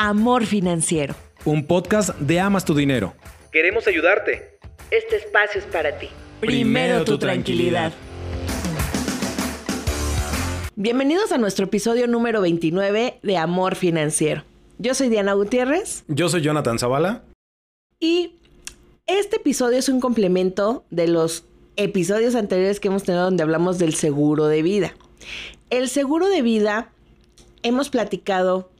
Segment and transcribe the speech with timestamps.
[0.00, 1.16] Amor Financiero.
[1.44, 3.14] Un podcast de Amas tu Dinero.
[3.50, 4.56] Queremos ayudarte.
[4.92, 6.06] Este espacio es para ti.
[6.38, 7.92] Primero tu tranquilidad.
[10.76, 14.44] Bienvenidos a nuestro episodio número 29 de Amor Financiero.
[14.78, 16.04] Yo soy Diana Gutiérrez.
[16.06, 17.24] Yo soy Jonathan Zavala.
[17.98, 18.36] Y
[19.08, 21.44] este episodio es un complemento de los
[21.74, 24.94] episodios anteriores que hemos tenido donde hablamos del seguro de vida.
[25.70, 26.92] El seguro de vida,
[27.64, 28.70] hemos platicado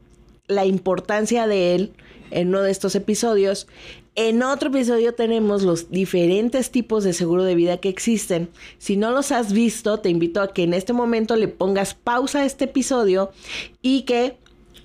[0.49, 1.93] la importancia de él
[2.31, 3.69] en uno de estos episodios.
[4.15, 8.49] En otro episodio tenemos los diferentes tipos de seguro de vida que existen.
[8.79, 12.41] Si no los has visto, te invito a que en este momento le pongas pausa
[12.41, 13.31] a este episodio
[13.81, 14.37] y que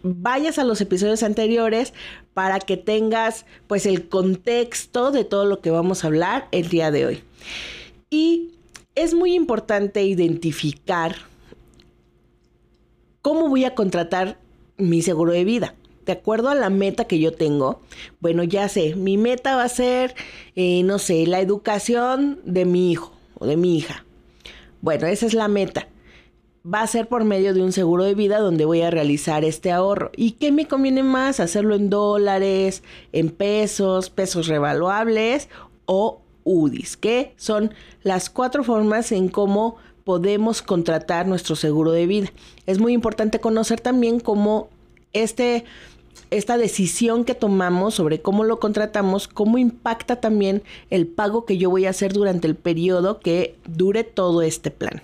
[0.04, 1.94] vayas a los episodios anteriores
[2.34, 6.92] para que tengas pues el contexto de todo lo que vamos a hablar el día
[6.92, 7.24] de hoy.
[8.10, 8.52] Y
[8.96, 11.16] es muy importante identificar
[13.22, 14.38] cómo voy a contratar
[14.78, 15.76] mi seguro de vida.
[16.06, 17.82] De acuerdo a la meta que yo tengo,
[18.20, 20.16] bueno, ya sé, mi meta va a ser,
[20.56, 24.04] eh, no sé, la educación de mi hijo o de mi hija.
[24.82, 25.88] Bueno, esa es la meta.
[26.66, 29.72] Va a ser por medio de un seguro de vida donde voy a realizar este
[29.72, 30.12] ahorro.
[30.16, 31.40] ¿Y qué me conviene más?
[31.40, 35.48] Hacerlo en dólares, en pesos, pesos revaluables
[35.86, 42.32] o UDIs, que son las cuatro formas en cómo podemos contratar nuestro seguro de vida.
[42.66, 44.70] Es muy importante conocer también cómo
[45.14, 45.64] este,
[46.32, 51.70] esta decisión que tomamos sobre cómo lo contratamos, cómo impacta también el pago que yo
[51.70, 55.02] voy a hacer durante el periodo que dure todo este plan.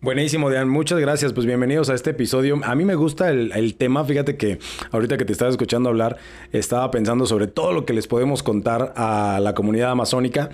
[0.00, 0.68] Buenísimo, Dian.
[0.68, 1.32] Muchas gracias.
[1.32, 2.60] Pues bienvenidos a este episodio.
[2.64, 4.04] A mí me gusta el, el, tema.
[4.04, 4.58] Fíjate que
[4.90, 6.16] ahorita que te estaba escuchando hablar,
[6.50, 10.50] estaba pensando sobre todo lo que les podemos contar a la comunidad amazónica.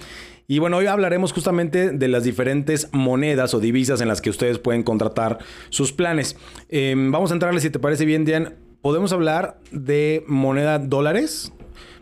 [0.51, 4.59] Y bueno, hoy hablaremos justamente de las diferentes monedas o divisas en las que ustedes
[4.59, 6.37] pueden contratar sus planes.
[6.71, 8.57] Eh, vamos a entrarle, si te parece bien, Dian.
[8.81, 11.53] Podemos hablar de moneda dólares,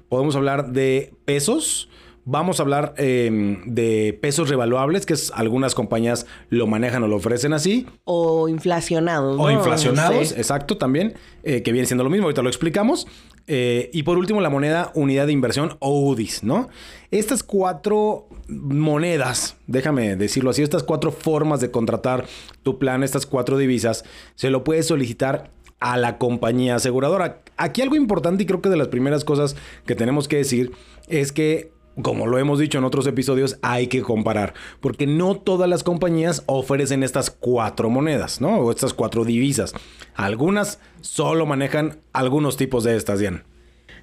[0.08, 1.88] podemos hablar de pesos,
[2.28, 7.14] Vamos a hablar eh, de pesos revaluables, que es, algunas compañías lo manejan o lo
[7.14, 7.86] ofrecen así.
[8.02, 9.36] O inflacionados.
[9.36, 9.44] ¿no?
[9.44, 10.34] O inflacionados, sí.
[10.36, 11.14] exacto, también,
[11.44, 13.06] eh, que viene siendo lo mismo, ahorita lo explicamos.
[13.46, 16.68] Eh, y por último, la moneda unidad de inversión o UDIs, ¿no?
[17.10, 22.26] Estas cuatro monedas, déjame decirlo así, estas cuatro formas de contratar
[22.62, 24.04] tu plan, estas cuatro divisas,
[24.34, 27.42] se lo puedes solicitar a la compañía aseguradora.
[27.56, 29.56] Aquí algo importante y creo que de las primeras cosas
[29.86, 30.72] que tenemos que decir
[31.08, 35.68] es que como lo hemos dicho en otros episodios, hay que comparar, porque no todas
[35.68, 38.58] las compañías ofrecen estas cuatro monedas, ¿no?
[38.58, 39.74] O estas cuatro divisas.
[40.14, 43.44] Algunas solo manejan algunos tipos de estas, Diana.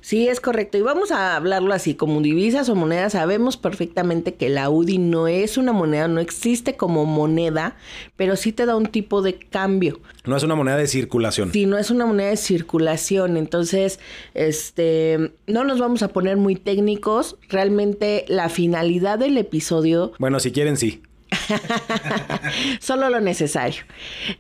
[0.03, 0.77] Sí, es correcto.
[0.77, 3.13] Y vamos a hablarlo así, como divisas o monedas.
[3.13, 7.77] Sabemos perfectamente que la UDI no es una moneda, no existe como moneda,
[8.17, 10.01] pero sí te da un tipo de cambio.
[10.25, 11.53] No es una moneda de circulación.
[11.53, 13.37] Sí, no es una moneda de circulación.
[13.37, 14.01] Entonces,
[14.33, 17.37] este, no nos vamos a poner muy técnicos.
[17.47, 20.11] Realmente la finalidad del episodio...
[20.19, 21.01] Bueno, si quieren, sí.
[22.81, 23.83] Solo lo necesario.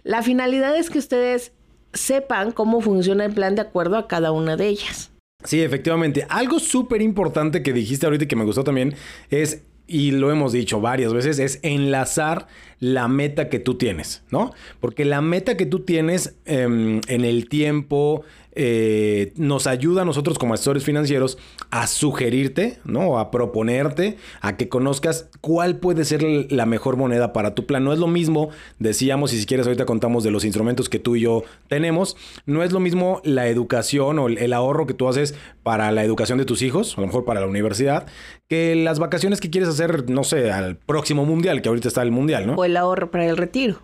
[0.03, 1.53] La finalidad es que ustedes
[1.93, 5.12] sepan cómo funciona el plan de acuerdo a cada una de ellas.
[5.43, 6.25] Sí, efectivamente.
[6.29, 8.95] Algo súper importante que dijiste ahorita y que me gustó también
[9.29, 12.47] es, y lo hemos dicho varias veces, es enlazar
[12.79, 14.51] la meta que tú tienes, ¿no?
[14.79, 18.23] Porque la meta que tú tienes eh, en el tiempo,
[18.55, 21.37] eh, nos ayuda a nosotros como asesores financieros
[21.71, 23.19] a sugerirte, ¿no?
[23.19, 27.83] A proponerte, a que conozcas cuál puede ser la mejor moneda para tu plan.
[27.83, 28.49] No es lo mismo,
[28.79, 32.15] decíamos, y si quieres ahorita contamos de los instrumentos que tú y yo tenemos,
[32.45, 36.37] no es lo mismo la educación o el ahorro que tú haces para la educación
[36.37, 38.05] de tus hijos, a lo mejor para la universidad,
[38.47, 42.11] que las vacaciones que quieres hacer, no sé, al próximo mundial, que ahorita está el
[42.11, 42.53] mundial, ¿no?
[42.53, 43.79] O el ahorro para el retiro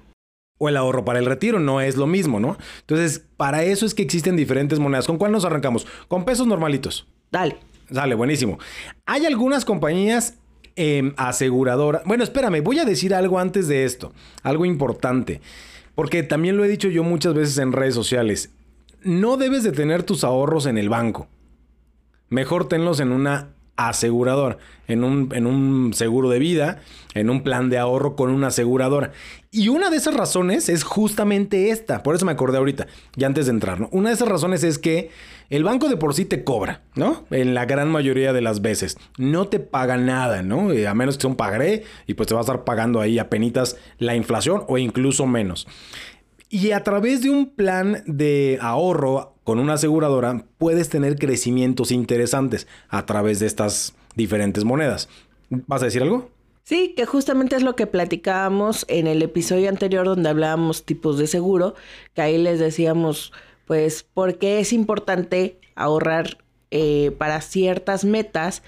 [0.60, 2.58] o el ahorro para el retiro, no es lo mismo, ¿no?
[2.82, 5.08] Entonces, para eso es que existen diferentes monedas.
[5.08, 5.88] ¿Con cuál nos arrancamos?
[6.08, 7.08] Con pesos normalitos.
[7.32, 7.58] Dale.
[7.90, 8.60] Dale, buenísimo.
[9.08, 10.36] Hay algunas compañías
[10.76, 12.04] eh, aseguradoras.
[12.06, 15.42] Bueno, espérame, voy a decir algo antes de esto, algo importante,
[15.96, 18.52] porque también lo he dicho yo muchas veces en redes sociales.
[19.02, 21.28] No debes de tener tus ahorros en el banco.
[22.30, 23.50] Mejor tenlos en una
[23.88, 26.82] aseguradora, en un, en un seguro de vida,
[27.14, 29.12] en un plan de ahorro con una aseguradora.
[29.52, 33.46] Y una de esas razones es justamente esta, por eso me acordé ahorita, ya antes
[33.46, 33.90] de entrar, ¿no?
[33.92, 35.12] Una de esas razones es que
[35.50, 37.26] el banco de por sí te cobra, ¿no?
[37.32, 38.98] En la gran mayoría de las veces.
[39.18, 40.72] No te paga nada, ¿no?
[40.72, 43.20] Eh, a menos que sea un pagaré y pues te va a estar pagando ahí
[43.30, 45.68] penitas la inflación o incluso menos.
[46.50, 52.68] Y a través de un plan de ahorro con una aseguradora puedes tener crecimientos interesantes
[52.88, 55.10] a través de estas diferentes monedas.
[55.50, 56.30] ¿Vas a decir algo?
[56.66, 61.26] Sí, que justamente es lo que platicábamos en el episodio anterior donde hablábamos tipos de
[61.26, 61.74] seguro,
[62.14, 63.34] que ahí les decíamos
[63.66, 66.38] pues porque es importante ahorrar
[66.70, 68.62] eh, para ciertas metas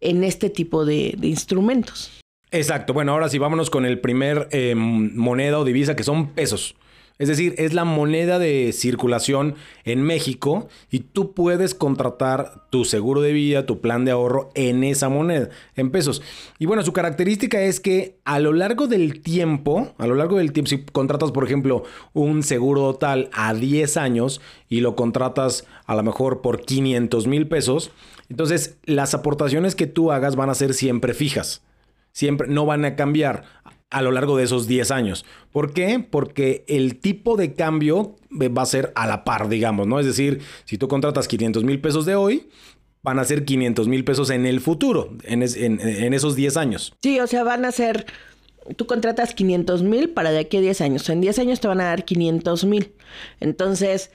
[0.00, 2.10] en este tipo de, de instrumentos.
[2.50, 2.94] Exacto.
[2.94, 6.74] Bueno, ahora sí, vámonos con el primer eh, moneda o divisa que son pesos.
[7.22, 9.54] Es decir, es la moneda de circulación
[9.84, 14.82] en México y tú puedes contratar tu seguro de vida, tu plan de ahorro en
[14.82, 16.20] esa moneda, en pesos.
[16.58, 20.52] Y bueno, su característica es que a lo largo del tiempo, a lo largo del
[20.52, 25.94] tiempo, si contratas, por ejemplo, un seguro total a 10 años y lo contratas a
[25.94, 27.92] lo mejor por 500 mil pesos,
[28.30, 31.62] entonces las aportaciones que tú hagas van a ser siempre fijas.
[32.10, 33.44] Siempre no van a cambiar
[33.92, 35.24] a lo largo de esos 10 años.
[35.52, 36.00] ¿Por qué?
[36.00, 40.00] Porque el tipo de cambio va a ser a la par, digamos, ¿no?
[40.00, 42.48] Es decir, si tú contratas 500 mil pesos de hoy,
[43.02, 46.94] van a ser 500 mil pesos en el futuro, en, esos 10 años.
[47.02, 48.06] Sí, o sea, van a ser,
[48.76, 51.08] tú contratas 500 mil para de aquí a 10 años.
[51.10, 52.94] En 10 años te van a dar 500 mil.
[53.40, 54.10] Entonces,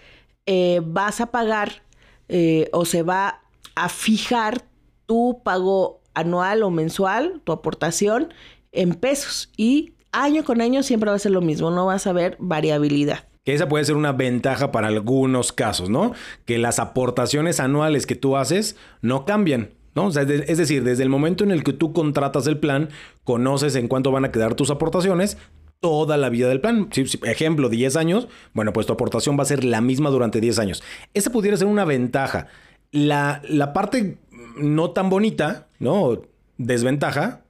[0.47, 1.83] eh, vas a pagar
[2.29, 3.41] eh, o se va
[3.75, 4.63] a fijar
[5.05, 8.33] tu pago anual o mensual, tu aportación
[8.77, 12.13] en pesos y año con año siempre va a ser lo mismo, no vas a
[12.13, 13.27] ver variabilidad.
[13.43, 16.13] Que esa puede ser una ventaja para algunos casos, ¿no?
[16.45, 19.71] Que las aportaciones anuales que tú haces no cambian.
[19.95, 20.09] ¿No?
[20.09, 22.89] es decir, desde el momento en el que tú contratas el plan,
[23.23, 25.39] conoces en cuánto van a quedar tus aportaciones
[25.79, 26.87] toda la vida del plan.
[27.23, 30.83] ejemplo, 10 años, bueno, pues tu aportación va a ser la misma durante 10 años.
[31.15, 32.45] Esa pudiera ser una ventaja.
[32.91, 34.19] La, la parte
[34.57, 36.21] no tan bonita, ¿no?
[36.57, 37.41] Desventaja,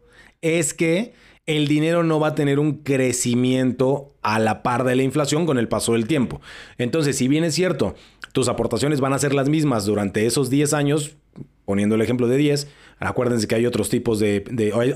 [0.42, 1.14] es que
[1.46, 5.58] el dinero no va a tener un crecimiento a la par de la inflación con
[5.58, 6.42] el paso del tiempo.
[6.78, 7.96] Entonces, si bien es cierto,
[8.34, 11.16] tus aportaciones van a ser las mismas durante esos 10 años,
[11.64, 12.68] poniendo el ejemplo de 10,
[13.00, 14.44] acuérdense que hay otros tipos de,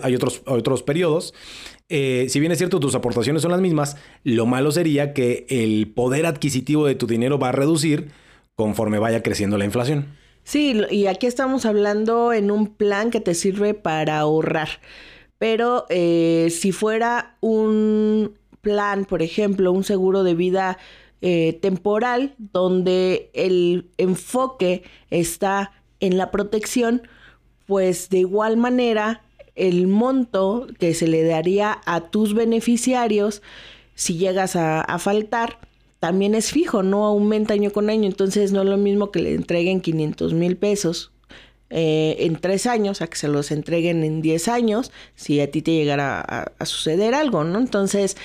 [0.04, 1.34] hay otros, otros periodos,
[1.94, 5.92] eh, si bien es cierto, tus aportaciones son las mismas, lo malo sería que el
[5.94, 8.12] poder adquisitivo de tu dinero va a reducir
[8.56, 10.08] conforme vaya creciendo la inflación.
[10.44, 14.70] Sí, y aquí estamos hablando en un plan que te sirve para ahorrar.
[15.42, 20.78] Pero eh, si fuera un plan, por ejemplo, un seguro de vida
[21.24, 27.02] eh, temporal, donde el enfoque está en la protección,
[27.66, 29.24] pues de igual manera
[29.56, 33.42] el monto que se le daría a tus beneficiarios
[33.96, 35.58] si llegas a, a, faltar
[36.00, 39.34] también es fijo, no aumenta año con año, entonces no es lo mismo que le
[39.34, 41.12] entreguen 500 mil pesos
[41.74, 45.62] eh, en tres años a que se los entreguen en diez años si a ti
[45.62, 47.60] te llegara a, suceder algo, ¿no?
[47.60, 48.18] Entonces,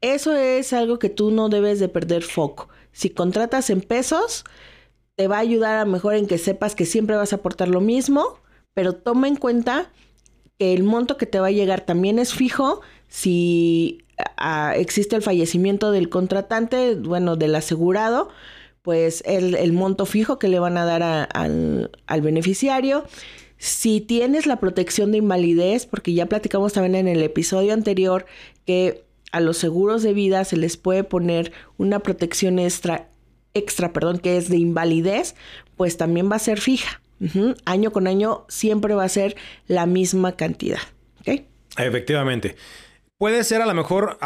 [0.00, 2.70] eso es algo que tú no debes de perder foco.
[2.92, 4.44] Si contratas en pesos,
[5.14, 7.82] te va a ayudar a mejor en que sepas que siempre vas a aportar lo
[7.82, 8.38] mismo,
[8.72, 9.90] pero toma en cuenta
[10.58, 14.06] que el monto que te va a llegar también es fijo si
[14.74, 18.30] existe el fallecimiento del contratante, bueno, del asegurado,
[18.86, 23.04] pues el, monto fijo que le van a dar al, al beneficiario.
[23.58, 28.26] Si tienes la protección de invalidez, porque ya platicamos también en el episodio anterior
[28.64, 29.02] que
[29.32, 33.08] a los seguros de vida se les puede poner una protección extra,
[33.54, 35.34] extra, perdón, que es de invalidez,
[35.76, 37.00] pues también va a ser fija.
[37.64, 39.34] Año con año siempre va a ser
[39.66, 40.78] la misma cantidad.
[41.76, 42.54] Efectivamente.
[43.18, 44.16] Puede ser a lo mejor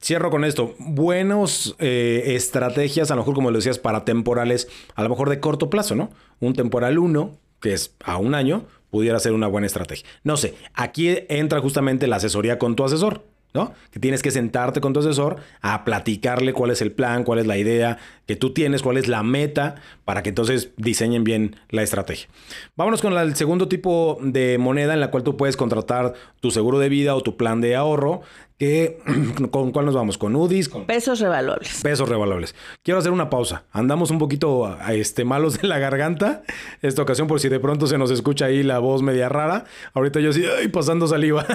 [0.00, 0.74] cierro con esto.
[0.78, 5.40] Buenas eh, estrategias, a lo mejor como lo decías, para temporales, a lo mejor de
[5.40, 6.10] corto plazo, ¿no?
[6.40, 10.06] Un temporal 1, que es a un año, pudiera ser una buena estrategia.
[10.24, 13.24] No sé, aquí entra justamente la asesoría con tu asesor.
[13.54, 13.72] ¿no?
[13.90, 17.46] Que tienes que sentarte con tu asesor a platicarle cuál es el plan, cuál es
[17.46, 21.82] la idea que tú tienes, cuál es la meta, para que entonces diseñen bien la
[21.82, 22.28] estrategia.
[22.76, 26.78] Vámonos con el segundo tipo de moneda en la cual tú puedes contratar tu seguro
[26.78, 28.22] de vida o tu plan de ahorro,
[29.50, 30.16] ¿Con cuál nos vamos?
[30.16, 30.70] ¿Con UDIs?
[30.70, 31.82] Con pesos revaluables.
[31.82, 32.54] Pesos revaluables.
[32.82, 33.64] Quiero hacer una pausa.
[33.70, 36.42] Andamos un poquito este, malos de la garganta
[36.80, 39.64] esta ocasión por si de pronto se nos escucha ahí la voz media rara.
[39.92, 41.46] Ahorita yo sí, ay, pasando saliva.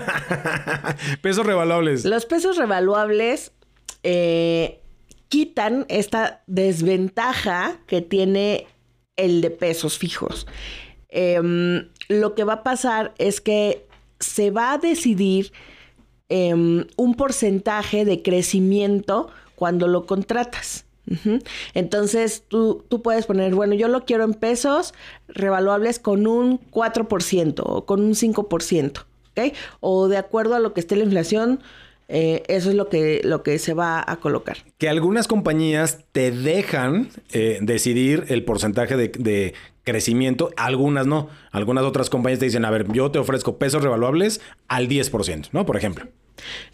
[1.24, 2.06] pesos revaluables.
[2.06, 3.52] Los pesos revaluables
[4.04, 4.81] eh,
[5.32, 8.68] quitan esta desventaja que tiene
[9.16, 10.46] el de pesos fijos.
[11.10, 13.88] Em, lo que va a pasar es que
[14.20, 15.52] se va a decidir
[16.34, 20.86] Em, un porcentaje de crecimiento cuando lo contratas.
[21.74, 24.94] Entonces tú, tú, puedes poner, bueno, yo lo quiero en pesos
[25.28, 29.00] revaluables con un 4% o con un 5%,
[29.32, 29.54] ¿ok?
[29.82, 31.60] O de acuerdo a lo que esté la inflación,
[32.14, 34.58] eh, eso es lo que, lo que se va a colocar.
[34.78, 39.54] Que algunas compañías te dejan eh, decidir el porcentaje de, de,
[39.86, 41.30] crecimiento, algunas no.
[41.52, 45.66] Algunas otras compañías te dicen, a ver, yo te ofrezco pesos revaluables al 10%, ¿no?
[45.66, 46.10] Por ejemplo.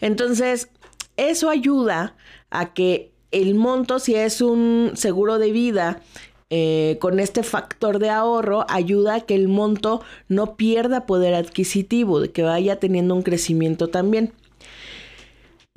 [0.00, 0.70] Entonces,
[1.16, 2.16] eso ayuda
[2.50, 6.02] a que el monto, si es un seguro de vida,
[6.50, 12.20] eh, con este factor de ahorro ayuda a que el monto no pierda poder adquisitivo,
[12.20, 14.32] de que vaya teniendo un crecimiento también.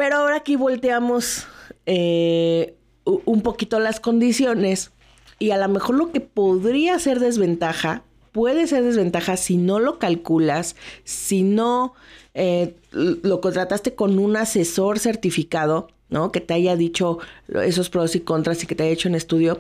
[0.02, 1.46] Pero ahora aquí volteamos
[1.86, 2.74] eh,
[3.06, 4.90] un poquito las condiciones
[5.38, 10.00] y a lo mejor lo que podría ser desventaja, puede ser desventaja si no lo
[10.00, 11.94] calculas, si no
[12.34, 16.32] eh, lo contrataste con un asesor certificado, ¿no?
[16.32, 17.20] Que te haya dicho
[17.64, 19.60] esos pros y contras y que te haya hecho un estudio.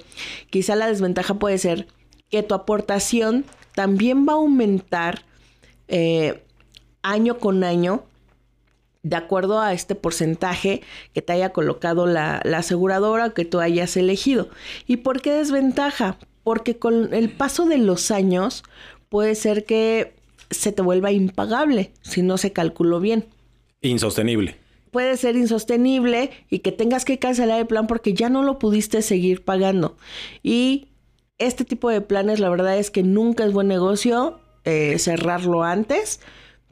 [0.49, 1.85] Quizá la desventaja puede ser
[2.31, 3.45] que tu aportación
[3.75, 5.21] también va a aumentar
[5.87, 6.43] eh,
[7.03, 8.05] año con año
[9.03, 10.81] de acuerdo a este porcentaje
[11.13, 14.49] que te haya colocado la, la aseguradora que tú hayas elegido.
[14.87, 16.17] ¿Y por qué desventaja?
[16.43, 18.63] Porque con el paso de los años
[19.09, 20.13] puede ser que
[20.49, 23.25] se te vuelva impagable si no se calculó bien.
[23.81, 28.59] Insostenible puede ser insostenible y que tengas que cancelar el plan porque ya no lo
[28.59, 29.97] pudiste seguir pagando.
[30.43, 30.89] Y
[31.37, 36.19] este tipo de planes, la verdad es que nunca es buen negocio eh, cerrarlo antes,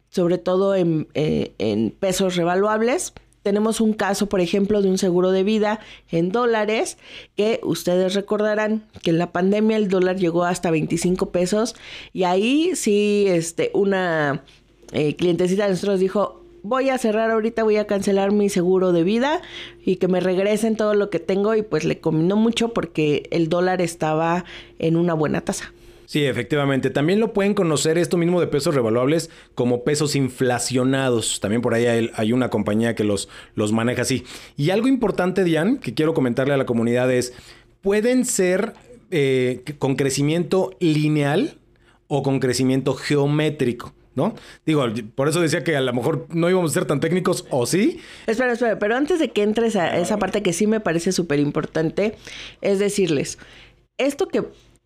[0.09, 3.13] sobre todo en, eh, en pesos revaluables.
[3.43, 5.79] Tenemos un caso, por ejemplo, de un seguro de vida
[6.11, 6.97] en dólares,
[7.35, 11.75] que ustedes recordarán que en la pandemia el dólar llegó hasta 25 pesos
[12.11, 14.43] y ahí sí, este, una
[14.91, 19.03] eh, clientecita de nosotros dijo, voy a cerrar ahorita, voy a cancelar mi seguro de
[19.03, 19.41] vida
[19.85, 23.49] y que me regresen todo lo que tengo y pues le combinó mucho porque el
[23.49, 24.45] dólar estaba
[24.79, 25.73] en una buena tasa.
[26.09, 26.89] Sí, efectivamente.
[26.89, 31.39] También lo pueden conocer esto mismo de pesos revaluables como pesos inflacionados.
[31.39, 34.23] También por ahí hay, una compañía que los, los maneja así.
[34.57, 37.33] Y algo importante, Diane, que quiero comentarle a la comunidad es,
[37.81, 38.73] pueden ser
[39.11, 41.59] eh, con crecimiento lineal
[42.07, 43.93] o con crecimiento geométrico.
[44.15, 44.33] ¿no?
[44.65, 47.67] Digo, por eso decía que a lo mejor no íbamos a ser tan técnicos, o
[47.67, 47.99] sí.
[48.25, 51.39] Espera, espera, pero antes de que entres a esa parte que sí me parece súper
[51.39, 52.15] importante,
[52.61, 53.37] es decirles,
[53.99, 54.45] esto que,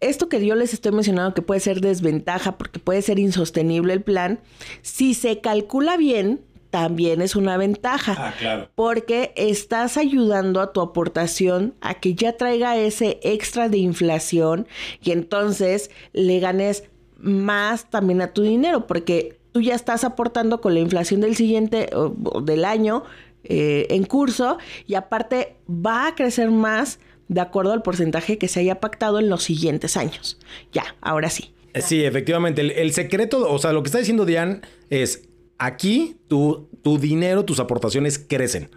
[0.09, 4.01] esto que yo les estoy mencionando que puede ser desventaja porque puede ser insostenible el
[4.01, 4.39] plan,
[4.81, 8.15] si se calcula bien, también es una ventaja.
[8.17, 8.69] Ah, claro.
[8.73, 14.67] Porque estás ayudando a tu aportación a que ya traiga ese extra de inflación
[14.99, 16.85] y entonces le ganes
[17.17, 21.89] más también a tu dinero, porque tú ya estás aportando con la inflación del siguiente
[21.93, 23.03] o, del año
[23.43, 24.57] eh, en curso
[24.87, 29.29] y aparte va a crecer más de acuerdo al porcentaje que se haya pactado en
[29.29, 30.37] los siguientes años.
[30.71, 31.53] Ya, ahora sí.
[31.73, 32.81] Eh, sí, efectivamente.
[32.81, 35.27] El, secreto, o sea, lo que está diciendo Diane es,
[35.57, 38.69] aquí tu, tu dinero, tus aportaciones crecen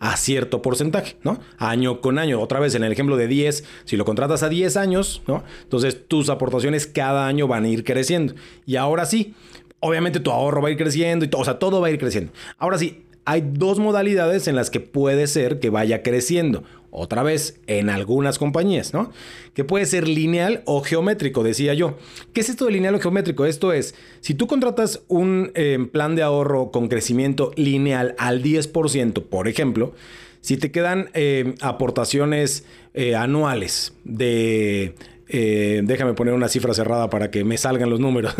[0.00, 1.40] a cierto porcentaje, ¿no?
[1.58, 2.40] Año con año.
[2.40, 5.44] Otra vez, en el ejemplo de 10, si lo contratas a 10 años, ¿no?
[5.62, 8.34] Entonces tus aportaciones cada año van a ir creciendo.
[8.66, 9.34] Y ahora sí,
[9.80, 12.32] obviamente tu ahorro va a ir creciendo y o sea, todo va a ir creciendo.
[12.58, 16.64] Ahora sí, hay dos modalidades en las que puede ser que vaya creciendo.
[16.96, 19.10] Otra vez, en algunas compañías, ¿no?
[19.52, 21.98] Que puede ser lineal o geométrico, decía yo.
[22.32, 23.46] ¿Qué es esto de lineal o geométrico?
[23.46, 29.24] Esto es, si tú contratas un eh, plan de ahorro con crecimiento lineal al 10%,
[29.24, 29.92] por ejemplo,
[30.40, 34.94] si te quedan eh, aportaciones eh, anuales de
[35.28, 38.34] déjame poner una cifra cerrada para que me salgan los números.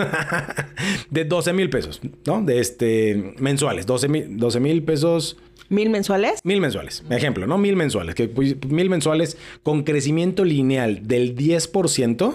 [1.11, 2.43] de 12 mil pesos, ¿no?
[2.43, 3.87] De este, mensuales.
[3.87, 4.09] 12
[4.61, 5.37] mil pesos
[5.69, 6.41] ¿Mil mensuales?
[6.45, 7.03] Mil mensuales.
[7.11, 7.59] Ejemplo, ¿no?
[7.59, 8.15] Mil mensuales.
[8.15, 12.35] Que, pues, mil mensuales con crecimiento lineal del 10%.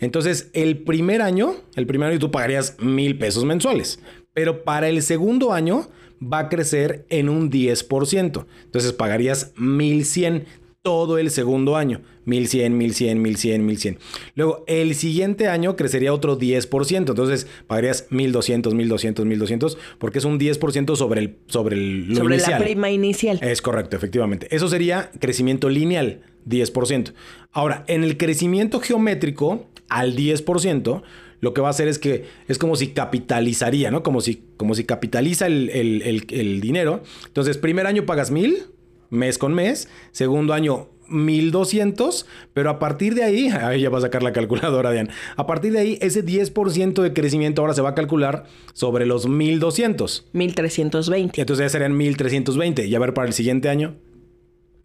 [0.00, 4.00] Entonces, el primer año, el primer año tú pagarías mil pesos mensuales.
[4.32, 5.88] Pero para el segundo año
[6.22, 8.46] va a crecer en un 10%.
[8.64, 10.44] Entonces pagarías 1100
[10.82, 12.00] todo el segundo año.
[12.24, 13.98] 1100, 1100, 1100, 1100.
[14.34, 16.96] Luego, el siguiente año crecería otro 10%.
[16.96, 22.58] Entonces, pagarías 1200, 1200, 1200, porque es un 10% sobre el sobre el sobre la
[22.58, 23.38] prima inicial.
[23.42, 24.48] Es correcto, efectivamente.
[24.50, 27.12] Eso sería crecimiento lineal, 10%.
[27.52, 31.02] Ahora, en el crecimiento geométrico al 10%,
[31.40, 34.02] lo que va a hacer es que es como si capitalizaría, ¿no?
[34.02, 37.02] Como si, como si capitaliza el, el dinero.
[37.26, 38.66] Entonces, primer año pagas 1000
[39.12, 39.88] mes con mes.
[40.10, 44.90] Segundo año, 1200, pero a partir de ahí, ahí ya va a sacar la calculadora,
[44.90, 45.10] Diane.
[45.36, 49.28] A partir de ahí, ese 10% de crecimiento ahora se va a calcular sobre los
[49.28, 50.30] 1200.
[50.32, 51.40] 1320.
[51.40, 52.86] Entonces ya serían 1320.
[52.86, 53.94] Y a ver, para el siguiente año,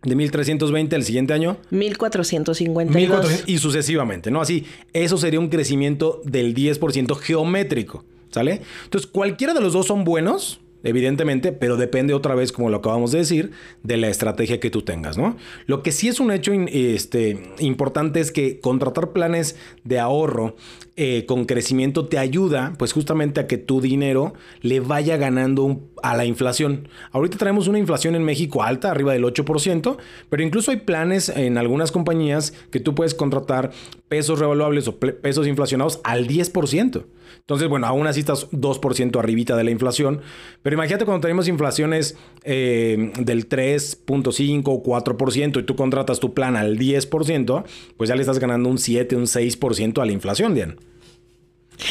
[0.04, 1.58] de 1320 al siguiente año.
[1.72, 3.44] 1452.
[3.48, 4.42] y sucesivamente, ¿no?
[4.42, 8.62] Así, eso sería un crecimiento del 10% geométrico, ¿sale?
[8.84, 13.12] Entonces, cualquiera de los dos son buenos evidentemente, pero depende otra vez, como lo acabamos
[13.12, 13.52] de decir,
[13.84, 15.38] de la estrategia que tú tengas, ¿no?
[15.66, 20.56] Lo que sí es un hecho este, importante es que contratar planes de ahorro
[21.00, 26.18] eh, con crecimiento te ayuda, pues justamente a que tu dinero le vaya ganando a
[26.18, 26.88] la inflación.
[27.12, 29.98] Ahorita traemos una inflación en México alta, arriba del 8%,
[30.30, 33.70] pero incluso hay planes en algunas compañías que tú puedes contratar
[34.08, 37.06] pesos revaluables o pesos inflacionados al 10%.
[37.40, 40.22] Entonces, bueno, aún así estás 2% arribita de la inflación,
[40.64, 46.56] pero imagínate cuando tenemos inflaciones eh, del 3.5 o 4% y tú contratas tu plan
[46.56, 47.66] al 10%,
[47.98, 50.76] pues ya le estás ganando un 7, un 6% a la inflación, Diana.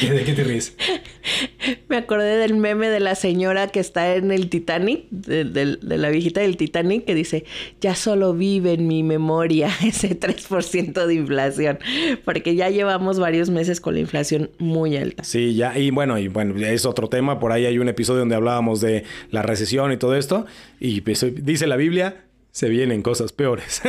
[0.00, 0.76] ¿De qué te ríes?
[1.88, 6.40] Me acordé del meme de la señora que está en el Titanic, de, la viejita
[6.40, 7.45] del Titanic, que dice,
[7.81, 11.78] ya solo vive en mi memoria ese 3% de inflación,
[12.25, 15.25] porque ya llevamos varios meses con la inflación muy alta.
[15.25, 18.35] Sí, ya, y bueno, y bueno, es otro tema, por ahí hay un episodio donde
[18.35, 20.47] hablábamos de la recesión y todo esto,
[20.81, 22.25] y pues, dice la Biblia,
[22.57, 23.83] se vienen cosas peores.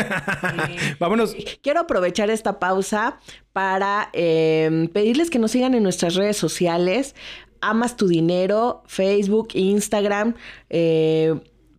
[1.00, 1.34] Vámonos.
[1.62, 3.18] Quiero aprovechar esta pausa
[3.54, 7.16] para em, pedirles que nos sigan en nuestras redes sociales.
[7.62, 10.36] Amas tu dinero, Facebook, Instagram.
[10.70, 11.34] Eh,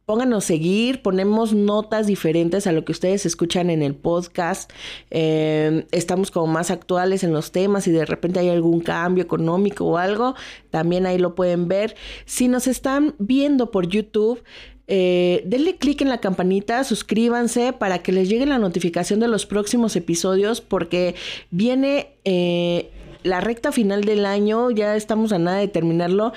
[0.07, 4.73] pónganos seguir, ponemos notas diferentes a lo que ustedes escuchan en el podcast.
[5.11, 9.85] Em, estamos como más actuales en los temas y de repente hay algún cambio económico
[9.85, 10.37] o algo,
[10.71, 11.97] también ahí lo pueden ver.
[12.25, 14.43] Si nos están viendo por YouTube,
[14.91, 19.45] eh, denle clic en la campanita, suscríbanse para que les llegue la notificación de los
[19.45, 21.15] próximos episodios porque
[21.51, 22.91] viene eh,
[23.23, 26.33] la recta final del año, ya estamos a nada de terminarlo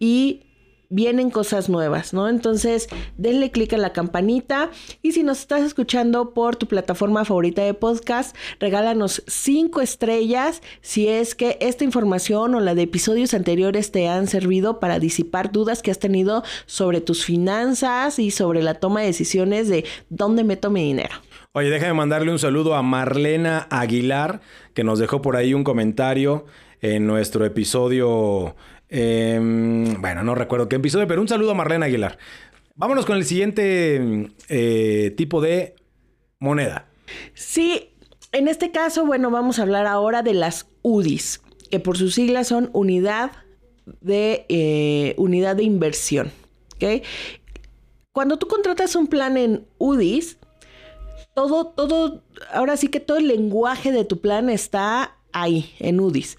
[0.00, 0.40] y
[0.92, 2.28] vienen cosas nuevas, ¿no?
[2.28, 4.70] Entonces, denle clic a la campanita
[5.00, 11.08] y si nos estás escuchando por tu plataforma favorita de podcast, regálanos cinco estrellas si
[11.08, 15.82] es que esta información o la de episodios anteriores te han servido para disipar dudas
[15.82, 20.68] que has tenido sobre tus finanzas y sobre la toma de decisiones de dónde meto
[20.68, 21.14] mi dinero.
[21.52, 24.40] Oye, déjame mandarle un saludo a Marlena Aguilar,
[24.74, 26.44] que nos dejó por ahí un comentario
[26.82, 28.56] en nuestro episodio
[28.94, 32.18] Em, bueno, no recuerdo qué episodio, pero un saludo a Marlene Aguilar.
[32.74, 35.76] Vámonos con el siguiente eh, tipo de
[36.38, 36.88] moneda.
[37.32, 37.88] Sí,
[38.32, 42.48] en este caso, bueno, vamos a hablar ahora de las UDIs, que por sus siglas
[42.48, 43.32] son unidad
[44.02, 46.30] de, eh, unidad de inversión.
[48.12, 50.36] Cuando tú contratas un plan en UDIs,
[51.34, 56.36] todo, todo, ahora sí que todo el lenguaje de tu plan está ahí, en UDIs.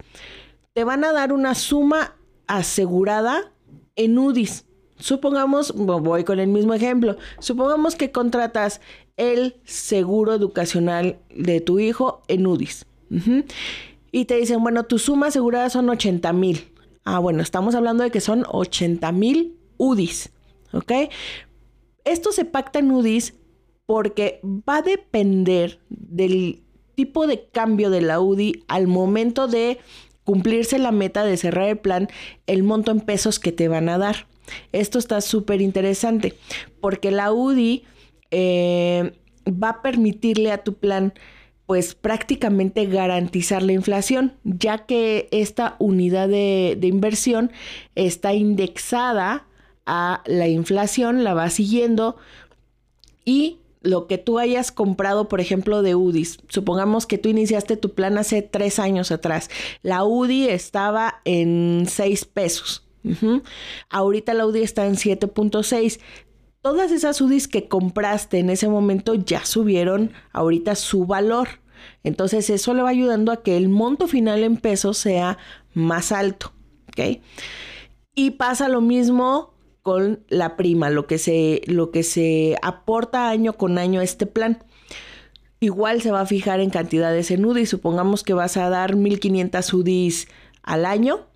[0.74, 2.16] Te van a dar una suma
[2.58, 3.52] asegurada
[3.96, 4.66] en UDIs.
[4.98, 8.80] Supongamos, voy con el mismo ejemplo, supongamos que contratas
[9.18, 12.86] el seguro educacional de tu hijo en UDIs.
[14.12, 16.72] Y te dicen, bueno, tu suma asegurada son 80 mil.
[17.04, 20.32] Ah, bueno, estamos hablando de que son 80 mil UDIs.
[20.72, 20.92] ¿Ok?
[22.06, 23.34] Esto se pacta en UDIs
[23.86, 26.64] porque va a depender del
[26.96, 29.80] tipo de cambio de la UDI al momento de
[30.24, 32.10] cumplirse la meta de cerrar el plan,
[32.48, 34.28] el monto en pesos que te van a dar.
[34.72, 36.36] Esto está súper interesante
[36.82, 37.84] porque la UDI
[38.32, 39.14] eh,
[39.48, 41.14] va a permitirle a tu plan
[41.66, 47.52] pues prácticamente garantizar la inflación, ya que esta unidad de, de inversión
[47.96, 49.48] está indexada
[49.86, 52.18] a la inflación, la va siguiendo
[53.24, 56.40] y lo que tú hayas comprado, por ejemplo, de UDIs.
[56.48, 59.50] Supongamos que tú iniciaste tu plan hace tres años atrás.
[59.82, 62.88] La UDI estaba en seis pesos.
[63.90, 66.00] Ahorita la UDI está en 7.6.
[66.62, 71.50] Todas esas UDIs que compraste en ese momento ya subieron ahorita su valor.
[72.04, 75.38] Entonces eso le va ayudando a que el monto final en pesos sea
[75.74, 76.54] más alto.
[78.16, 79.53] Y pasa lo mismo
[79.84, 84.26] con la prima, lo que se, lo que se aporta año con año a este
[84.26, 84.64] plan.
[85.60, 87.66] Igual se va a fijar en cantidades en UDI.
[87.66, 90.28] Supongamos que vas a dar 1500 UDIs
[90.64, 91.28] al año.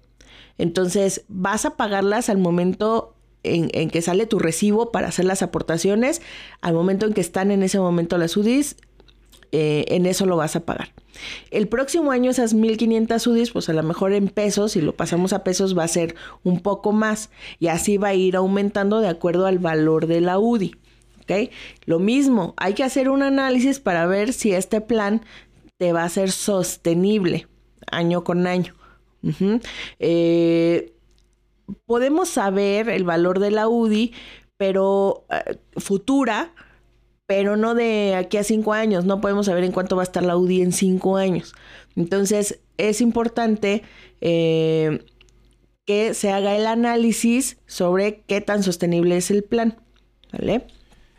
[0.57, 5.41] Entonces vas a pagarlas al momento en, en, que sale tu recibo para hacer las
[5.41, 6.21] aportaciones.
[6.61, 8.77] Al momento en que están en ese momento las UDIs,
[9.51, 10.93] eh, en eso lo vas a pagar.
[11.51, 15.33] El próximo año esas 1500 UDIs, pues a lo mejor en pesos, si lo pasamos
[15.33, 17.29] a pesos va a ser un poco más
[17.59, 20.75] y así va a ir aumentando de acuerdo al valor de la UDI.
[21.23, 21.51] ¿ok?
[21.85, 25.23] Lo mismo, hay que hacer un análisis para ver si este plan
[25.77, 27.47] te va a ser sostenible
[27.91, 28.73] año con año.
[29.99, 30.93] Eh,
[31.85, 34.13] podemos saber el valor de la UDI,
[34.57, 36.53] pero eh, futura,
[37.27, 39.05] pero no de aquí a cinco años.
[39.05, 41.53] No podemos saber en cuánto va a estar la UDI en cinco años.
[41.95, 43.83] Entonces, es importante
[44.21, 45.05] eh,
[45.85, 49.77] que se haga el análisis sobre qué tan sostenible es el plan.
[50.31, 50.65] ¿Vale?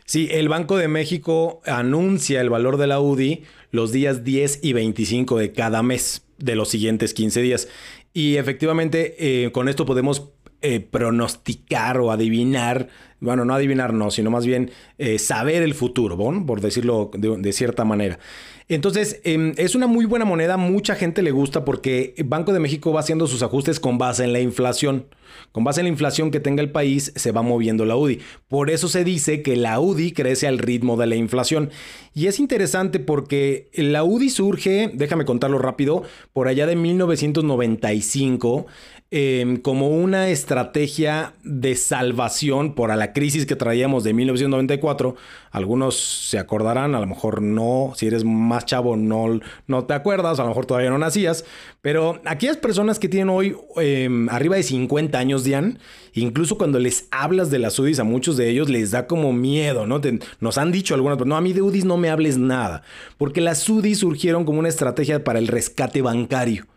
[0.05, 4.73] Sí, el Banco de México anuncia el valor de la UDI los días 10 y
[4.73, 7.67] 25 de cada mes de los siguientes 15 días.
[8.13, 12.89] Y efectivamente, eh, con esto podemos eh, pronosticar o adivinar,
[13.21, 16.45] bueno, no adivinar, no, sino más bien eh, saber el futuro, ¿bon?
[16.45, 18.19] por decirlo de, cierta manera.
[18.67, 22.93] Entonces, em, es una muy buena moneda, mucha gente le gusta porque Banco de México
[22.93, 25.05] va haciendo sus ajustes con base en la inflación.
[25.51, 28.19] Con base en la inflación que tenga el país, se va moviendo la UDI.
[28.47, 31.71] Por eso se dice que la UDI crece al ritmo de la inflación.
[32.13, 38.67] Y es interesante porque la UDI surge, déjame contarlo rápido, por allá de 1995.
[39.11, 45.15] Em, como una estrategia de salvación por a la crisis que traíamos de 1994.
[45.49, 50.39] Algunos se acordarán, a lo mejor no, si eres más chavo no, no te acuerdas,
[50.39, 51.43] a lo mejor todavía no nacías,
[51.81, 55.79] pero aquellas personas que tienen hoy em, arriba de 50 años, Dian,
[56.13, 59.87] incluso cuando les hablas de las UDIs, a muchos de ellos les da como miedo,
[59.87, 59.99] ¿no?
[60.39, 62.83] nos han dicho algunas, pero no, a mí de UDIs no me hables nada,
[63.17, 66.67] porque las UDIs surgieron como una estrategia para el rescate bancario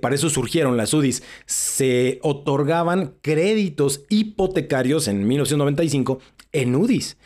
[0.00, 6.20] para eso surgieron las UDIs, se otorgaban créditos hipotecarios en 1995
[6.52, 7.16] en UDIs.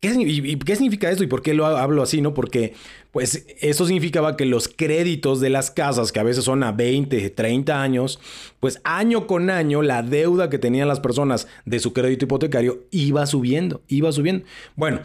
[0.00, 2.20] ¿Qué, y, ¿Qué significa esto y por qué lo hablo así?
[2.20, 2.34] no?
[2.34, 2.74] Porque
[3.12, 7.30] pues eso significaba que los créditos de las casas, que a veces son a 20,
[7.30, 8.18] 30 años,
[8.58, 13.26] pues año con año la deuda que tenían las personas de su crédito hipotecario iba
[13.26, 14.44] subiendo, iba subiendo.
[14.74, 15.02] Bueno,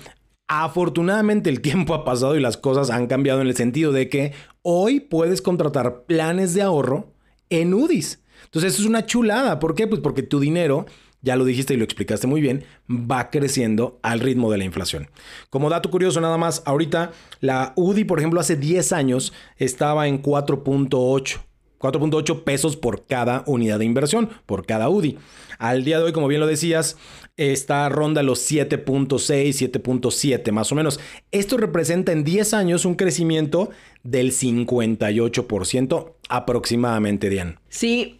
[0.47, 4.33] Afortunadamente el tiempo ha pasado y las cosas han cambiado en el sentido de que
[4.61, 7.13] hoy puedes contratar planes de ahorro
[7.49, 8.23] en UDIs.
[8.45, 9.59] Entonces eso es una chulada.
[9.59, 9.87] ¿Por qué?
[9.87, 10.85] Pues porque tu dinero,
[11.21, 15.09] ya lo dijiste y lo explicaste muy bien, va creciendo al ritmo de la inflación.
[15.49, 20.21] Como dato curioso nada más, ahorita la UDI, por ejemplo, hace 10 años estaba en
[20.21, 21.41] 4.8.
[21.79, 25.17] 4.8 pesos por cada unidad de inversión, por cada UDI.
[25.59, 26.97] Al día de hoy, como bien lo decías,
[27.37, 30.99] esta ronda los 7.6, 7.7 más o menos.
[31.31, 33.69] Esto representa en 10 años un crecimiento
[34.03, 37.55] del 58% aproximadamente, Diane.
[37.69, 38.19] Sí,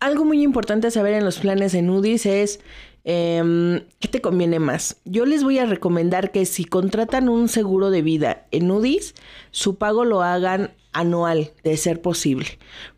[0.00, 2.60] algo muy importante saber en los planes en UDIs es
[3.04, 4.96] em, qué te conviene más.
[5.04, 9.14] Yo les voy a recomendar que si contratan un seguro de vida en UDIs,
[9.50, 12.46] su pago lo hagan anual, de ser posible.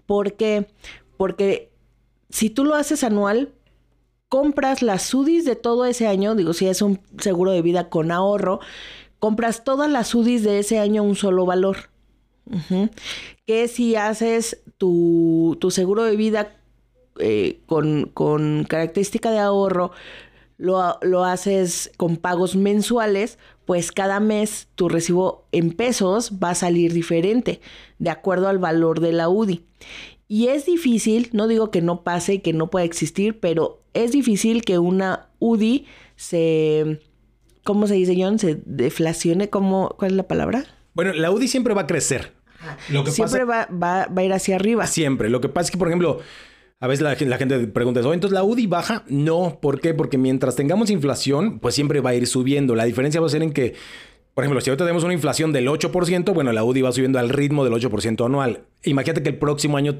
[0.06, 0.66] ¿Por qué?
[1.16, 1.72] Porque
[2.30, 3.52] si tú lo haces anual,
[4.28, 8.10] compras las SUDIs de todo ese año, digo, si es un seguro de vida con
[8.10, 8.60] ahorro,
[9.20, 11.76] compras todas las SUDIs de ese año a un solo valor.
[13.46, 16.56] Que si haces tu, seguro de vida
[17.18, 19.92] eh, con, con, característica de ahorro,
[20.58, 26.54] lo, lo, haces con pagos mensuales, pues cada mes tu recibo en pesos va a
[26.54, 27.60] salir diferente,
[27.98, 29.64] de acuerdo al valor de la UDI.
[30.28, 34.12] Y es difícil, no digo que no pase y que no pueda existir, pero es
[34.12, 37.00] difícil que una UDI se,
[37.62, 38.38] ¿cómo se dice, John?
[38.38, 40.64] Se deflacione, ¿cómo, ¿cuál es la palabra?
[40.94, 42.32] Bueno, la UDI siempre va a crecer.
[42.88, 44.86] Lo que siempre va, va, va, a ir hacia arriba.
[44.86, 45.28] Siempre.
[45.28, 46.20] Lo que pasa es que, por ejemplo,
[46.84, 49.04] a veces la, gente pregunta eso, entonces la UDI baja.
[49.08, 49.94] No, ¿por qué?
[49.94, 52.74] Porque mientras tengamos inflación, pues siempre va a ir subiendo.
[52.74, 53.74] La diferencia va a ser en que
[54.34, 57.30] por ejemplo, si ahorita tenemos una inflación del 8%, bueno, la UDI va subiendo al
[57.30, 58.64] ritmo del 8% anual.
[58.82, 59.96] Imagínate que el próximo año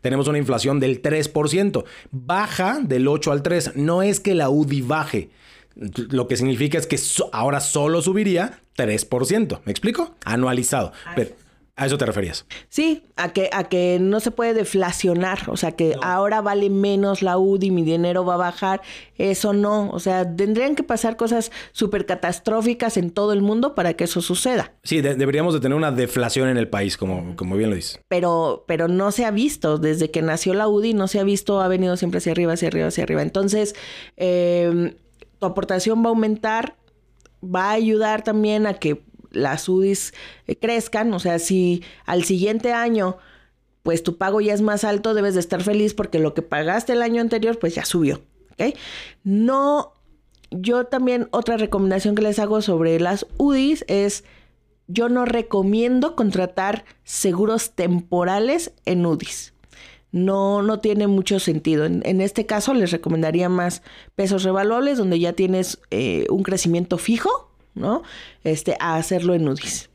[0.00, 1.84] tenemos una inflación del 3%.
[2.12, 3.72] Baja del 8 al 3.
[3.74, 5.28] No es que la UDI baje.
[5.74, 6.98] Lo que significa es que
[7.32, 9.60] ahora solo subiría 3%.
[9.66, 10.14] ¿Me explico?
[10.24, 10.92] Anualizado.
[11.14, 11.32] Pero,
[11.78, 12.46] ¿A eso te referías?
[12.70, 17.20] Sí, a que, a que no se puede deflacionar, o sea, que ahora vale menos
[17.20, 18.80] la UDI, mi dinero va a bajar,
[19.18, 23.92] eso no, o sea, tendrían que pasar cosas súper catastróficas en todo el mundo para
[23.92, 24.72] que eso suceda.
[24.84, 28.00] Sí, deberíamos de tener una deflación en el país, como, como bien lo dices.
[28.08, 31.60] Pero, pero no se ha visto, desde que nació la UDI no se ha visto,
[31.60, 33.20] ha venido siempre hacia arriba, hacia arriba, hacia arriba.
[33.20, 33.74] Entonces,
[34.16, 34.94] em,
[35.38, 36.76] tu aportación va a aumentar,
[37.44, 39.02] va a ayudar también a que
[39.36, 40.14] las UDIs
[40.46, 43.18] eh, crezcan, o sea, si al siguiente año
[43.82, 46.92] pues tu pago ya es más alto, debes de estar feliz porque lo que pagaste
[46.92, 48.20] el año anterior pues ya subió,
[48.50, 48.74] ¿ok?
[49.22, 49.92] No,
[50.50, 54.24] yo también otra recomendación que les hago sobre las UDIs es
[54.88, 59.54] yo no recomiendo contratar seguros temporales en UDIs.
[60.12, 61.84] No, no tiene mucho sentido.
[61.84, 63.82] En, este caso les recomendaría más
[64.14, 68.02] pesos revaluables donde ya tienes eh, un crecimiento fijo ¿no?
[68.42, 69.88] Este, a hacerlo en UDIs.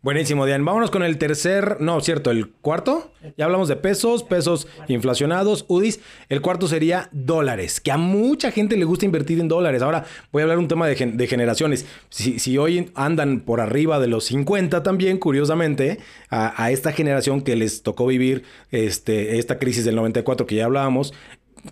[0.00, 0.62] Buenísimo, Diane.
[0.62, 3.10] Vámonos con el tercer, no, cierto, el cuarto.
[3.36, 5.98] Ya hablamos de pesos, pesos inflacionados, UDIs.
[6.28, 9.82] El cuarto sería dólares, que a mucha gente le gusta invertir en dólares.
[9.82, 11.84] Ahora voy a hablar un tema de, generaciones.
[12.10, 15.98] Si, hoy andan por arriba de los 50 también, curiosamente,
[16.30, 21.12] a, esta generación que les tocó vivir este, esta crisis del 94 que ya hablábamos,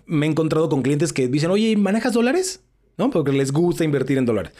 [0.05, 2.61] me he encontrado con clientes que dicen, oye, ¿manejas dólares?
[2.97, 3.09] ¿No?
[3.09, 4.51] Porque les gusta invertir en dólares.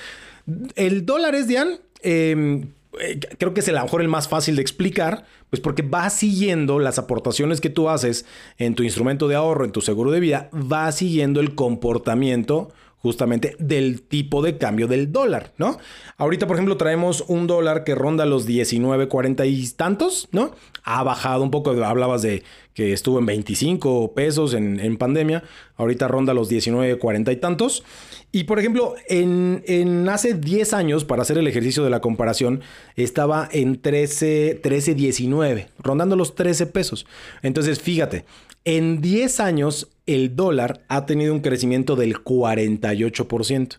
[0.76, 4.56] El dólar es, Diane, em, eh, creo que es a lo mejor el más fácil
[4.56, 8.26] de explicar, pues porque va siguiendo las aportaciones que tú haces
[8.58, 13.56] en tu instrumento de ahorro, en tu seguro de vida, va siguiendo el comportamiento justamente
[13.60, 15.78] del tipo de cambio del dólar, ¿no?
[16.18, 20.52] Ahorita, por ejemplo, traemos un dólar que ronda los 19, 40 y tantos, ¿no?
[20.84, 25.44] Ha bajado un poco, hablabas de que estuvo en 25 pesos en, pandemia,
[25.78, 27.84] ahorita ronda los 19, 40 y tantos.
[28.32, 32.62] Y por ejemplo, en, en, hace 10 años, para hacer el ejercicio de la comparación,
[32.96, 37.08] estaba en 13, 13, 19, rondando los 13 pesos.
[37.42, 38.26] Entonces, fíjate,
[38.68, 43.78] en 10 años el dólar ha tenido un crecimiento del 48%.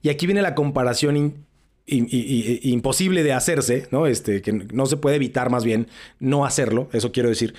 [0.00, 1.44] Y aquí viene la comparación
[1.88, 4.06] imposible de hacerse, ¿no?
[4.06, 5.88] Este, que no se puede evitar más bien
[6.20, 7.54] no hacerlo, eso quiero decir,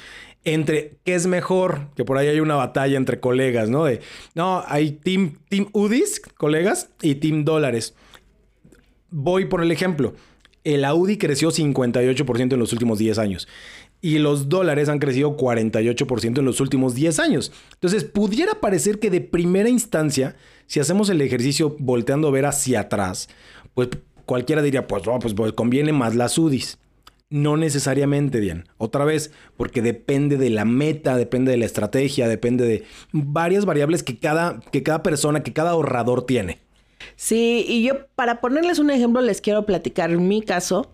[0.45, 3.83] entre qué es mejor, que por ahí hay una batalla entre colegas, ¿no?
[4.33, 7.93] No, hay Team, team UDIs, colegas, y Team Dólares.
[9.09, 10.15] Voy por el ejemplo.
[10.63, 13.47] El Audi creció 58% en los últimos 10 años
[14.01, 17.51] y los dólares han crecido 48% en los últimos 10 años.
[17.73, 20.35] Entonces, pudiera parecer que de primera instancia,
[20.67, 23.29] si hacemos el ejercicio volteando a ver hacia atrás,
[23.73, 23.89] pues
[24.25, 26.77] cualquiera diría, pues, pues, pues, conviene más las UDIs.
[27.29, 28.63] No necesariamente, Diane.
[28.77, 34.01] Otra vez, porque depende de la meta, depende de la estrategia, depende de varias variables
[34.01, 36.66] que cada, que cada persona, que cada ahorrador tiene.
[37.15, 40.91] Sí, y yo para ponerles un ejemplo les quiero platicar mi caso.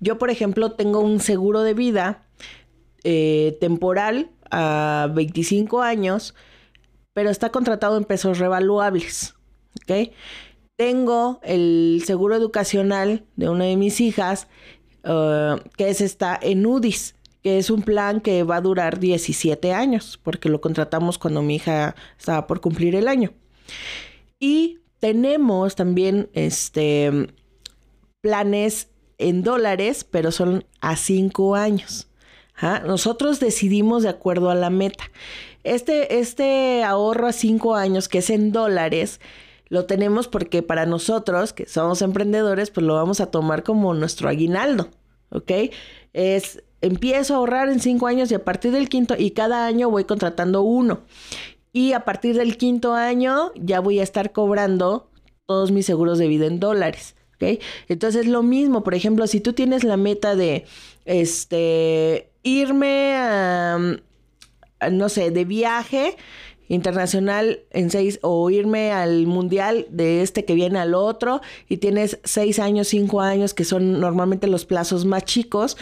[0.00, 2.26] Yo, por ejemplo, tengo un seguro de vida
[3.04, 6.34] eh, temporal a 25 años,
[7.12, 9.34] pero está contratado en pesos revaluables.
[9.82, 10.12] ¿Ok?
[10.76, 14.48] Tengo el seguro educacional de una de mis hijas,
[15.04, 19.72] uh, que es está en UDIs, que es un plan que va a durar 17
[19.72, 23.32] años, porque lo contratamos cuando mi hija estaba por cumplir el año.
[24.38, 27.28] Y tenemos también este
[28.20, 32.08] planes en dólares, pero son a 5 años.
[32.86, 35.04] Nosotros decidimos de acuerdo a la meta.
[35.62, 39.20] Este, este ahorro a 5 años, que es en dólares,
[39.68, 44.28] lo tenemos porque para nosotros, que somos emprendedores, pues lo vamos a tomar como nuestro
[44.28, 44.88] aguinaldo,
[45.30, 45.52] ¿ok?
[46.12, 49.90] Es, empiezo a ahorrar en cinco años y a partir del quinto, y cada año
[49.90, 51.00] voy contratando uno.
[51.76, 55.10] Y a partir del quinto año ya voy a estar cobrando
[55.44, 57.62] todos mis seguros de vida en dólares, ¿ok?
[57.88, 60.64] Entonces lo mismo, por ejemplo, si tú tienes la meta de,
[61.04, 63.78] este, irme a
[64.90, 66.16] no sé, de viaje,
[66.68, 72.20] internacional en seis o irme al mundial de este que viene al otro y tienes
[72.24, 75.76] seis años, cinco años que son normalmente los plazos más chicos.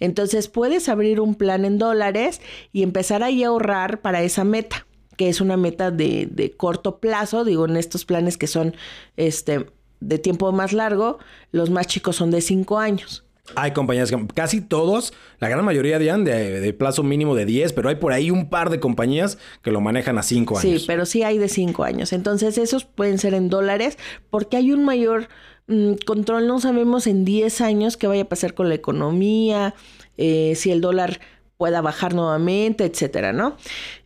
[0.00, 2.40] Entonces puedes abrir un plan en dólares
[2.72, 4.85] y empezar ahí a ahorrar para esa meta,
[5.16, 8.74] que es una meta de, de corto plazo, digo, en estos planes que son
[9.16, 9.66] este
[10.00, 11.18] de tiempo más largo,
[11.52, 13.26] los más chicos son de cinco años.
[13.54, 17.94] Hay compañías, casi todos, la gran mayoría de, de plazo mínimo de 10, pero hay
[17.94, 20.80] por ahí un par de compañías que lo manejan a 5 años.
[20.80, 22.12] Sí, pero sí hay de 5 años.
[22.12, 23.98] Entonces esos pueden ser en dólares
[24.30, 25.28] porque hay un mayor
[25.68, 26.48] mm, control.
[26.48, 29.74] No sabemos en 10 años qué vaya a pasar con la economía,
[30.16, 31.20] eh, si el dólar
[31.56, 33.56] pueda bajar nuevamente, etcétera, ¿no?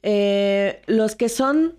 [0.02, 1.74] Eh, los que son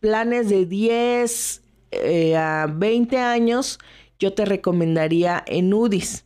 [0.00, 3.78] planes de 10 eh, a 20 años,
[4.18, 6.24] yo te recomendaría en UDIs.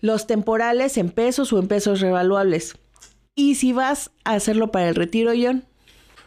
[0.00, 2.76] Los temporales en pesos o en pesos revaluables.
[3.34, 5.64] Y si vas a hacerlo para el retiro, John.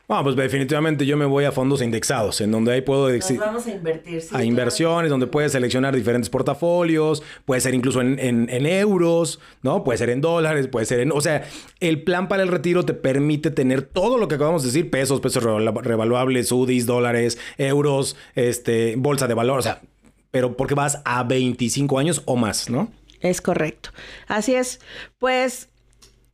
[0.09, 3.09] Bueno, pues definitivamente yo me voy a fondos indexados, en donde ahí puedo...
[3.09, 8.17] Nos vamos a invertir, A inversiones, donde puedes seleccionar diferentes portafolios, puede ser incluso en,
[8.17, 9.83] en, euros, ¿no?
[9.83, 11.11] Puede ser en dólares, puede ser en...
[11.11, 11.47] O sea,
[11.79, 15.21] el plan para el retiro te permite tener todo lo que acabamos de decir, pesos,
[15.21, 19.83] pesos revaluables, UDIs, dólares, euros, este, bolsa de valor, o sea,
[20.31, 22.91] pero porque vas a 25 años o más, ¿no?
[23.21, 23.91] Es correcto.
[24.27, 24.79] Así es.
[25.19, 25.69] Pues,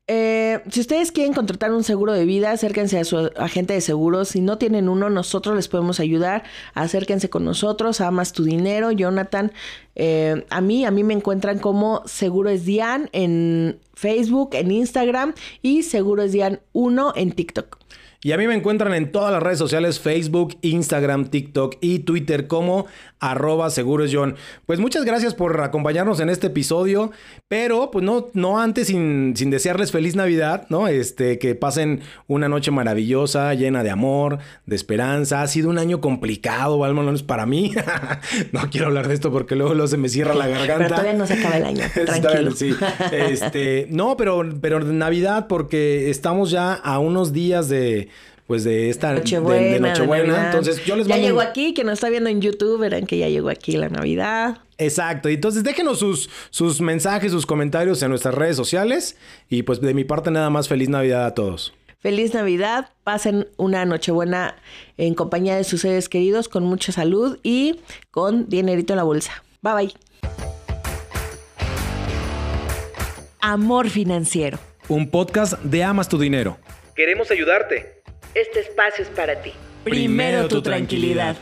[0.07, 4.29] eh, si ustedes quieren contratar un seguro de vida, acérquense a su agente de seguros.
[4.29, 6.43] Si no tienen uno, nosotros les podemos ayudar.
[6.75, 8.01] Acérquense con nosotros.
[8.01, 9.51] Amas tu dinero, Jonathan.
[9.95, 15.33] Eh, a mí, a mí me encuentran como Seguro es Dian en Facebook, en Instagram
[15.63, 17.79] y Seguro es Dian 1 en TikTok.
[18.25, 22.47] Y a mí me encuentran en todas las redes sociales, Facebook, Instagram, TikTok y Twitter
[22.47, 22.87] como
[23.19, 24.35] arroba seguros John.
[24.65, 27.11] Pues muchas gracias por acompañarnos en este episodio,
[27.47, 30.87] pero pues no, no antes sin, sin desearles feliz Navidad, ¿no?
[30.87, 35.43] Este, que pasen una noche maravillosa, llena de amor, de esperanza.
[35.43, 37.73] Ha sido un año complicado, al menos para mí.
[38.51, 40.77] no quiero hablar de esto porque luego, luego se me cierra la garganta.
[40.77, 42.51] Pero todavía no se acaba el año, tranquilo.
[42.55, 42.75] sí.
[43.11, 48.09] Este, no, pero, pero Navidad porque estamos ya a unos días de
[48.47, 49.73] pues de esta de- Nochebuena.
[49.73, 50.45] de, Nochebuena.
[50.45, 53.05] Entonces yo les Ya mando llegó un- aquí, que nos está viendo en YouTube, verán
[53.07, 54.57] que ya llegó aquí la Navidad.
[54.77, 55.29] Exacto.
[55.29, 59.17] Y Entonces déjenos sus, sus mensajes, sus comentarios en nuestras redes sociales.
[59.49, 61.73] Y pues de mi parte nada más feliz Navidad a todos.
[61.99, 64.55] Feliz Navidad, pasen una Nochebuena
[64.97, 67.79] en compañía de sus seres queridos con mucha salud y
[68.11, 69.43] con dinerito en la bolsa.
[69.63, 69.93] Bye bye.
[73.41, 74.59] Amor financiero.
[74.87, 76.57] Un podcast de Amas tu Dinero.
[76.95, 77.94] Queremos ayudarte.
[78.35, 79.53] Este espacio es para ti.
[79.85, 81.37] Primero tu tranquilidad.